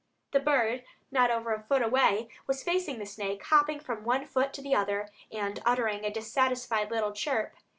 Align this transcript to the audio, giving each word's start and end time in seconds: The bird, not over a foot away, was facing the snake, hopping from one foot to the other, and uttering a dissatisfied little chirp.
The 0.31 0.39
bird, 0.39 0.83
not 1.11 1.29
over 1.29 1.53
a 1.53 1.61
foot 1.61 1.83
away, 1.83 2.29
was 2.47 2.63
facing 2.63 2.97
the 2.97 3.05
snake, 3.05 3.43
hopping 3.43 3.79
from 3.79 4.03
one 4.03 4.25
foot 4.25 4.51
to 4.53 4.61
the 4.63 4.73
other, 4.73 5.09
and 5.31 5.61
uttering 5.63 6.03
a 6.05 6.09
dissatisfied 6.09 6.89
little 6.89 7.11
chirp. 7.11 7.53